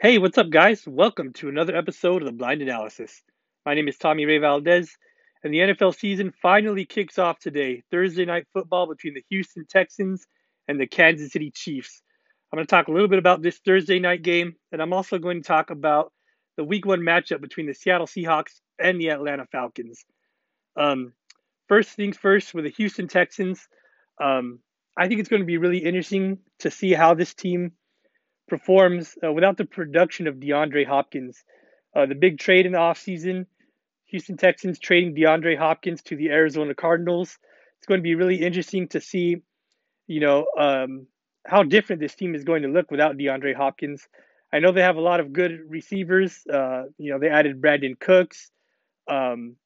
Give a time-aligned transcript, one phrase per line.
[0.00, 0.86] Hey, what's up, guys?
[0.86, 3.20] Welcome to another episode of the Blind Analysis.
[3.66, 4.96] My name is Tommy Ray Valdez,
[5.42, 10.24] and the NFL season finally kicks off today, Thursday night football between the Houston Texans
[10.68, 12.00] and the Kansas City Chiefs.
[12.52, 15.18] I'm going to talk a little bit about this Thursday night game, and I'm also
[15.18, 16.12] going to talk about
[16.56, 20.04] the Week One matchup between the Seattle Seahawks and the Atlanta Falcons.
[20.76, 21.12] Um,
[21.66, 23.66] first things first, with the Houston Texans,
[24.22, 24.60] um,
[24.96, 27.72] I think it's going to be really interesting to see how this team
[28.48, 31.44] performs uh, without the production of DeAndre Hopkins.
[31.94, 33.46] Uh, the big trade in the offseason,
[34.06, 37.38] Houston Texans trading DeAndre Hopkins to the Arizona Cardinals.
[37.78, 39.36] It's going to be really interesting to see,
[40.06, 41.06] you know, um,
[41.46, 44.06] how different this team is going to look without DeAndre Hopkins.
[44.52, 46.42] I know they have a lot of good receivers.
[46.52, 48.50] Uh, you know, they added Brandin Cooks.
[49.08, 49.56] Um,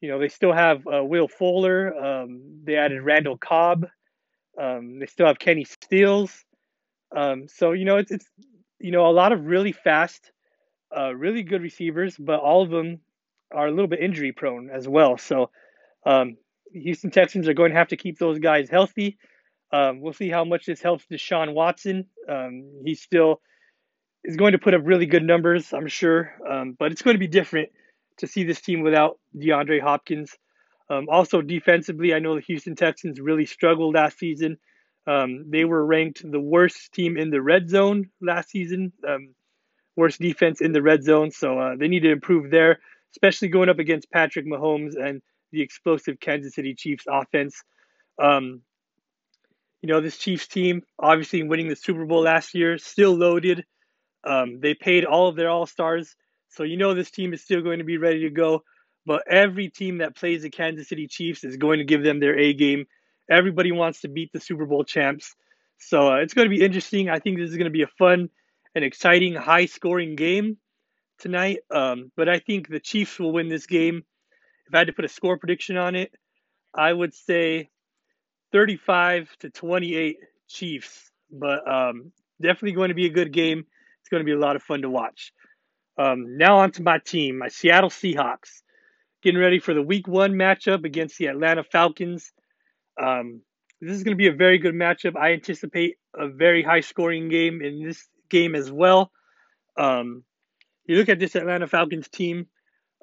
[0.00, 1.94] you know, they still have uh, Will Fuller.
[1.96, 3.86] Um, they added Randall Cobb.
[4.60, 6.44] Um, they still have Kenny Stills.
[7.14, 8.26] Um, so you know, it's it's
[8.78, 10.32] you know a lot of really fast,
[10.96, 13.00] uh, really good receivers, but all of them
[13.52, 15.18] are a little bit injury prone as well.
[15.18, 15.50] So
[16.06, 16.36] um,
[16.72, 19.18] Houston Texans are going to have to keep those guys healthy.
[19.72, 22.06] Um, we'll see how much this helps Deshaun Watson.
[22.28, 23.40] Um, he still
[24.24, 27.18] is going to put up really good numbers, I'm sure, um, but it's going to
[27.18, 27.70] be different
[28.18, 30.36] to see this team without DeAndre Hopkins.
[30.90, 34.58] Um, also, defensively, I know the Houston Texans really struggled last season.
[35.06, 39.34] Um, they were ranked the worst team in the red zone last season, um,
[39.96, 41.30] worst defense in the red zone.
[41.30, 42.78] So uh, they need to improve there,
[43.12, 47.62] especially going up against Patrick Mahomes and the explosive Kansas City Chiefs offense.
[48.20, 48.62] Um,
[49.82, 53.64] you know, this Chiefs team, obviously winning the Super Bowl last year, still loaded.
[54.24, 56.14] Um, they paid all of their All Stars.
[56.48, 58.62] So you know this team is still going to be ready to go.
[59.04, 62.38] But every team that plays the Kansas City Chiefs is going to give them their
[62.38, 62.86] A game
[63.32, 65.34] Everybody wants to beat the Super Bowl champs.
[65.78, 67.08] So uh, it's going to be interesting.
[67.08, 68.28] I think this is going to be a fun
[68.74, 70.58] and exciting, high scoring game
[71.18, 71.60] tonight.
[71.70, 74.04] Um, but I think the Chiefs will win this game.
[74.66, 76.12] If I had to put a score prediction on it,
[76.74, 77.70] I would say
[78.52, 80.18] 35 to 28
[80.48, 81.10] Chiefs.
[81.30, 83.64] But um, definitely going to be a good game.
[84.00, 85.32] It's going to be a lot of fun to watch.
[85.98, 88.62] Um, now on to my team, my Seattle Seahawks.
[89.22, 92.32] Getting ready for the week one matchup against the Atlanta Falcons.
[93.02, 93.42] Um,
[93.80, 95.16] this is going to be a very good matchup.
[95.16, 99.10] I anticipate a very high scoring game in this game as well.
[99.76, 100.24] Um,
[100.86, 102.46] you look at this Atlanta Falcons team,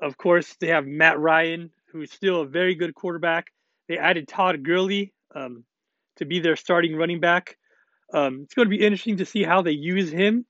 [0.02, 3.48] of course, they have Matt Ryan, who's still a very good quarterback.
[3.88, 5.64] They added Todd Gurley um,
[6.18, 7.58] to be their starting running back.
[8.14, 10.46] Um, it's going to be interesting to see how they use him.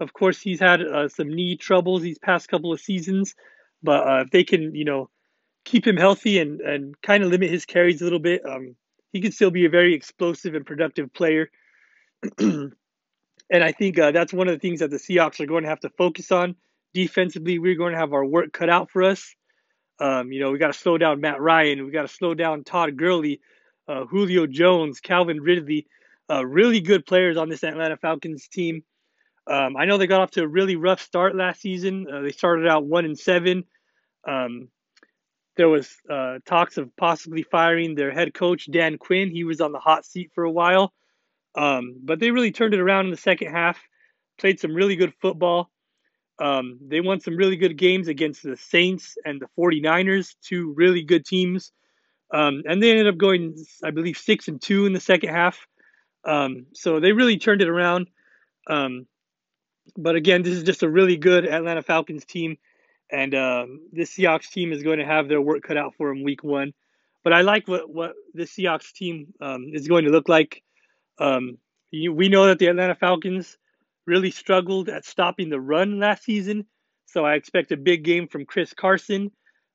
[0.00, 3.34] Of course, he's had uh, some knee troubles these past couple of seasons,
[3.82, 5.08] but uh, if they can, you know,
[5.64, 8.74] keep him healthy and, and kind of limit his carries a little bit, um,
[9.12, 11.50] he can still be a very explosive and productive player.
[12.38, 12.72] and
[13.50, 15.80] I think uh, that's one of the things that the Seahawks are going to have
[15.80, 16.56] to focus on.
[16.94, 19.34] Defensively, we're going to have our work cut out for us.
[19.98, 21.84] Um, you know, we got to slow down Matt Ryan.
[21.84, 23.40] We got to slow down Todd Gurley,
[23.86, 25.86] uh, Julio Jones, Calvin Ridley.
[26.30, 28.82] Uh, really good players on this Atlanta Falcons team.
[29.46, 32.06] Um, I know they got off to a really rough start last season.
[32.10, 33.64] Uh, they started out one and seven.
[34.26, 34.68] Um,
[35.56, 39.30] there was uh, talks of possibly firing their head coach Dan Quinn.
[39.30, 40.92] He was on the hot seat for a while,
[41.54, 43.78] um, but they really turned it around in the second half.
[44.38, 45.70] Played some really good football.
[46.38, 51.02] Um, they won some really good games against the Saints and the 49ers, two really
[51.02, 51.72] good teams.
[52.32, 55.66] Um, and they ended up going, I believe, six and two in the second half.
[56.24, 58.08] Um, so they really turned it around.
[58.68, 59.06] Um,
[59.96, 62.56] but again, this is just a really good Atlanta Falcons team
[63.12, 66.24] and um, this Seahawks team is going to have their work cut out for them
[66.24, 66.72] week one.
[67.22, 70.62] But I like what what this Seahawks team um, is going to look like.
[71.18, 71.58] Um,
[71.90, 73.58] you, we know that the Atlanta Falcons
[74.06, 76.66] really struggled at stopping the run last season,
[77.06, 79.30] so I expect a big game from Chris Carson.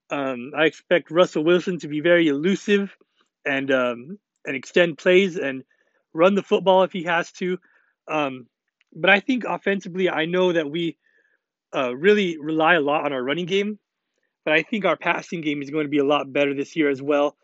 [0.10, 2.96] Um, I expect Russell Wilson to be very elusive
[3.46, 5.64] and um, and extend plays and
[6.14, 7.60] run the football if he has to.
[8.10, 8.48] Um,
[8.94, 10.98] but I think offensively, I know that we
[11.76, 13.80] uh, really rely a lot on our running game,
[14.46, 16.90] but I think our passing game is going to be a lot better this year
[16.90, 17.36] as well.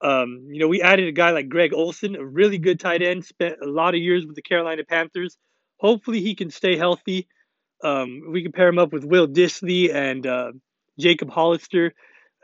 [0.00, 3.24] Um, you know, we added a guy like Greg Olsen, a really good tight end,
[3.24, 5.38] spent a lot of years with the Carolina Panthers.
[5.78, 7.28] Hopefully, he can stay healthy.
[7.84, 10.52] Um, we can pair him up with Will Dissly and uh,
[10.98, 11.94] Jacob Hollister.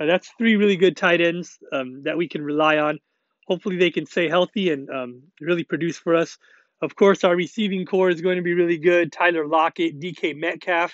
[0.00, 2.98] Uh, that's three really good tight ends um, that we can rely on.
[3.46, 6.38] Hopefully, they can stay healthy and um, really produce for us.
[6.80, 9.10] Of course, our receiving corps is going to be really good.
[9.10, 10.92] Tyler Lockett, DK Metcalf.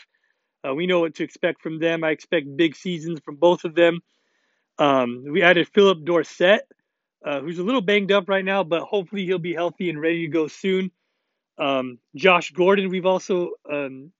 [0.67, 2.05] Uh, we know what to expect from them.
[2.05, 4.01] I expect big seasons from both of them.
[4.79, 6.63] Um, we added Phillip Dorsett,
[7.25, 10.23] uh, who's a little banged up right now, but hopefully he'll be healthy and ready
[10.23, 10.91] to go soon.
[11.59, 14.11] Um, Josh Gordon, we've also um,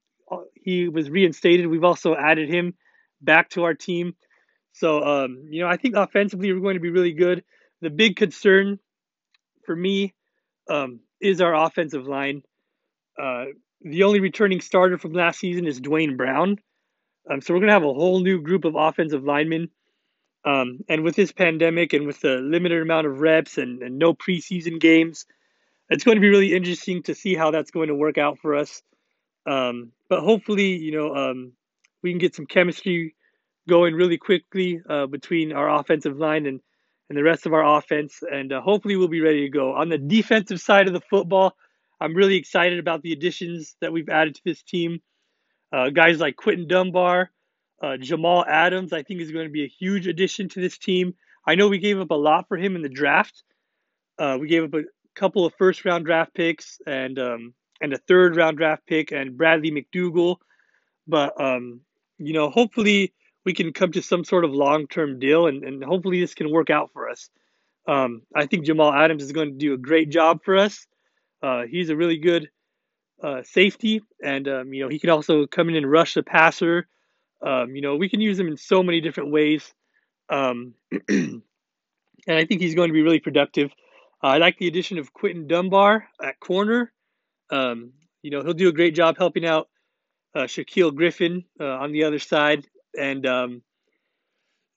[0.55, 1.67] he was reinstated.
[1.67, 2.75] We've also added him
[3.21, 4.15] back to our team.
[4.73, 7.43] So um, you know, I think offensively we're going to be really good.
[7.81, 8.79] The big concern
[9.65, 10.13] for me
[10.69, 12.43] um, is our offensive line.
[13.21, 13.45] Uh,
[13.81, 16.57] the only returning starter from last season is Duane Brown.
[17.29, 19.69] Um, so we're going to have a whole new group of offensive linemen.
[20.43, 24.13] Um, and with this pandemic and with the limited amount of reps and, and no
[24.13, 25.25] preseason games,
[25.89, 28.55] it's going to be really interesting to see how that's going to work out for
[28.55, 28.81] us.
[29.47, 31.53] Um, but hopefully, you know, um,
[32.01, 33.15] we can get some chemistry
[33.67, 36.59] going really quickly uh, between our offensive line and,
[37.09, 38.19] and the rest of our offense.
[38.31, 39.73] And uh, hopefully, we'll be ready to go.
[39.73, 41.55] On the defensive side of the football,
[41.99, 45.01] I'm really excited about the additions that we've added to this team.
[45.71, 47.31] Uh, guys like Quinton Dunbar,
[47.81, 51.15] uh, Jamal Adams, I think is going to be a huge addition to this team.
[51.47, 53.43] I know we gave up a lot for him in the draft.
[54.17, 54.83] Uh, we gave up a
[55.15, 59.37] couple of first round draft picks and um, and a third round draft pick and
[59.37, 60.37] Bradley McDougald.
[61.07, 61.81] but um,
[62.17, 63.13] you know hopefully
[63.45, 66.51] we can come to some sort of long term deal and, and hopefully this can
[66.51, 67.29] work out for us.
[67.87, 70.87] Um, I think Jamal Adams is going to do a great job for us.
[71.45, 72.49] Uh, he's a really good
[73.23, 76.87] uh, safety, and um, you know he can also come in and rush the passer.
[77.45, 79.71] Um, you know we can use him in so many different ways,
[80.27, 80.73] um,
[81.07, 81.43] and
[82.27, 83.69] I think he's going to be really productive.
[84.23, 86.91] Uh, I like the addition of Quinton Dunbar at corner.
[87.51, 87.93] Um,
[88.23, 89.69] you know he'll do a great job helping out
[90.33, 92.65] uh, Shaquill Griffin uh, on the other side,
[92.99, 93.61] and um,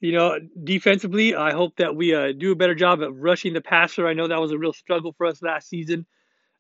[0.00, 3.62] you know defensively, I hope that we uh, do a better job of rushing the
[3.62, 4.06] passer.
[4.06, 6.04] I know that was a real struggle for us last season.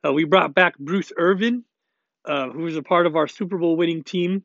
[0.06, 1.64] Uh, we brought back Bruce Irvin,
[2.24, 4.44] uh, who was a part of our Super Bowl winning team.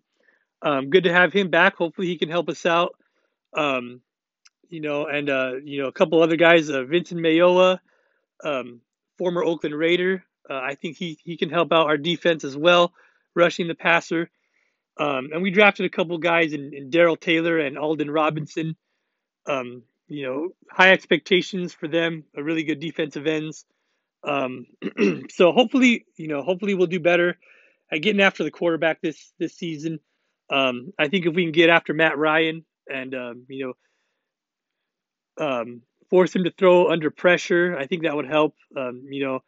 [0.62, 1.76] Um, good to have him back.
[1.76, 2.96] Hopefully, he can help us out.
[3.56, 4.02] Um,
[4.70, 7.80] you know, and uh, you know, a couple other guys, uh, Benson Mayowa,
[8.44, 8.82] um,
[9.18, 10.24] former Oakland Raider.
[10.50, 12.94] Uh, I think he he can help out our defense as well,
[13.36, 14.30] rushing the passer.
[14.98, 18.76] Um, and we drafted a couple guys in, in Darrell Taylor and Alton Robinson.
[19.48, 23.66] Um, you know, high expectations for them, a really good defensive ends.
[24.26, 24.68] Um,
[25.30, 27.38] so hopefully, you know, hopefully we'll do better
[27.92, 30.00] at getting after the quarterback this this season.
[30.50, 33.76] Um, I think if we can get after Matt Ryan and um, you
[35.38, 38.56] know um, force him to throw under pressure, I think that would help.
[38.78, 39.40] Um, you know,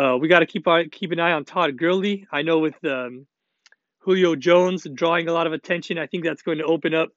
[0.00, 2.26] uh, we got to keep our, keep an eye on Todd Gurley.
[2.30, 3.26] I know with um,
[4.00, 7.10] Julio Jones drawing a lot of attention, I think that's going to open up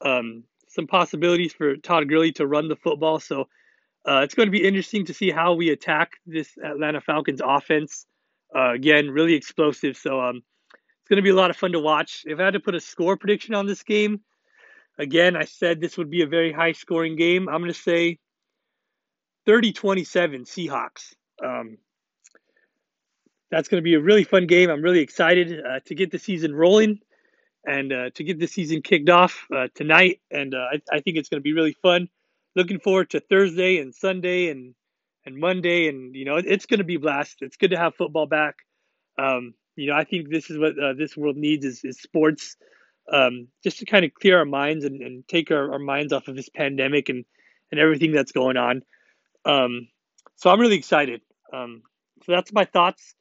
[0.00, 3.18] um, some possibilities for Todd Gurley to run the football.
[3.20, 3.48] So
[4.08, 8.06] uh, it's going to be interesting to see how we attack this Atlanta Falcons offense.
[8.54, 9.96] Uh, again, really explosive.
[9.96, 12.22] So um, it's going to be a lot of fun to watch.
[12.24, 14.20] If I had to put a score prediction on this game,
[14.98, 17.48] again, I said this would be a very high scoring game.
[17.48, 18.18] I'm going to say
[19.44, 21.14] 30 27 Seahawks.
[21.44, 21.76] Um,
[23.50, 24.70] that's going to be a really fun game.
[24.70, 27.00] I'm really excited uh, to get the season rolling
[27.66, 30.20] and uh, to get the season kicked off uh, tonight.
[30.30, 32.08] And uh, I, I, think it's going to be really fun.
[32.58, 34.74] Looking forward to Thursday and Sunday and
[35.24, 35.88] and Monday.
[35.88, 37.36] And you know, it's going to be blast.
[37.40, 38.56] It's good to have football back.
[39.16, 42.56] Um, you know, I think this is what uh, this world needs is, is sports,
[43.12, 46.26] um, just to kind of clear our minds and, and take our, our minds off
[46.26, 47.24] of this pandemic and
[47.70, 48.82] and everything that's going on.
[49.44, 49.86] Um,
[50.34, 51.20] so I'm really excited.
[51.52, 51.82] Um,
[52.24, 53.14] so that's my thoughts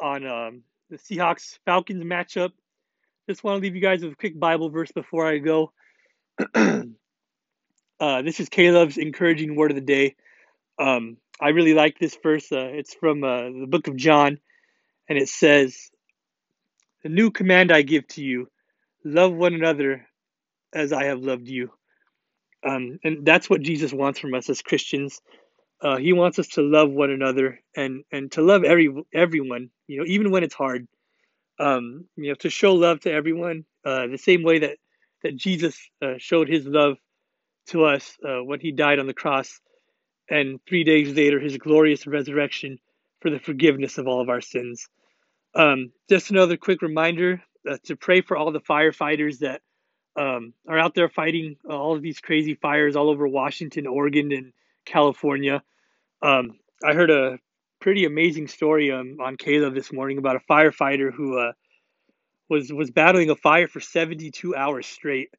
[0.00, 2.52] on um, the Seahawks Falcons matchup.
[3.28, 5.72] Just want to leave you guys with a quick Bible verse before I go.
[8.02, 10.16] uh, this is K-LOVE's encouraging word of the day.
[10.76, 12.50] Um, I really like this verse.
[12.50, 14.40] Uh, it's from uh, the book of John,
[15.08, 15.78] and it says,
[17.04, 18.48] The new command I give to you
[19.04, 20.04] love one another
[20.74, 21.70] as I have loved you.
[22.66, 25.20] Um, and that's what Jesus wants from us as Christians.
[25.80, 29.70] Uh, he wants us to love one another and and to love every everyone.
[29.86, 30.88] You know, even when it's hard.
[31.60, 34.78] Um, you know, to show love to everyone uh, the same way that
[35.22, 36.96] that Jesus uh, showed His love
[37.68, 39.60] to us uh, when He died on the cross,
[40.28, 42.78] and three days later His glorious resurrection
[43.20, 44.88] for the forgiveness of all of our sins.
[45.54, 49.60] Um, just another quick reminder uh, to pray for all the firefighters that
[50.16, 54.52] um, are out there fighting all of these crazy fires all over Washington, Oregon, and
[54.84, 55.62] California.
[56.22, 57.38] Um, I heard a
[57.80, 61.52] pretty amazing story um, on K-LOVE this morning about a firefighter who uh,
[62.48, 65.30] was was battling a fire for 72 hours straight.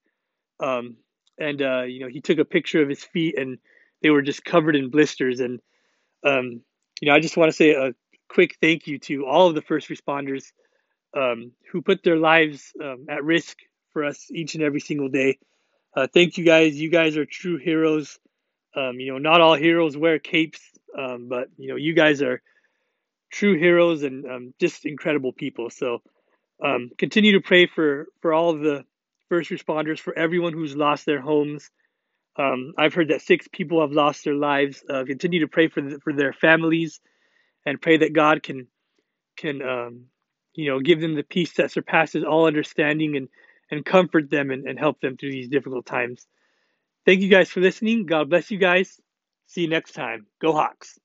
[0.60, 0.98] Um,
[1.38, 3.58] and uh, you know, he took a picture of his feet, and
[4.02, 5.40] they were just covered in blisters.
[5.40, 5.60] And
[6.24, 6.62] um,
[7.02, 7.94] you know, I just want to say a
[8.30, 10.52] quick thank you to all of the first responders
[11.16, 13.58] um, who put their lives um, at risk
[13.92, 15.38] for us each and every single day.
[15.96, 16.75] Uh, thank you guys.
[16.75, 18.18] You guys are true heroes.
[18.75, 20.60] Um, you know, not all heroes wear capes,
[20.98, 22.42] um, but you know, you guys are
[23.32, 25.70] true heroes and um, just incredible people.
[25.70, 26.02] So
[26.98, 28.86] continue to pray for for all of the
[29.34, 31.72] first responders, for everyone who's lost their homes.
[32.38, 34.84] Um, I've heard that six people have lost their lives.
[34.88, 37.02] Uh, continue to pray for the, for their families,
[37.66, 38.68] and pray that God can
[39.36, 40.06] can um,
[40.54, 43.28] you know give them the peace that surpasses all understanding and
[43.72, 46.28] and comfort them and, and help them through these difficult times.
[47.08, 48.06] Thank you guys for listening.
[48.06, 49.00] God bless you guys.
[49.48, 50.28] See you next time.
[50.40, 51.00] Go Hawks.